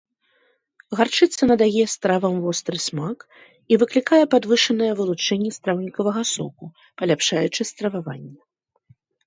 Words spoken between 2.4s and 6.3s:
востры смак і выклікае падвышанае вылучэнне страўнікавага